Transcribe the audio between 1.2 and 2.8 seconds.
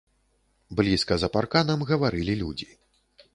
за парканам, гаварылі людзі.